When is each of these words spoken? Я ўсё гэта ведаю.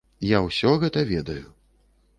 Я 0.29 0.39
ўсё 0.45 0.71
гэта 0.85 1.05
ведаю. 1.13 1.47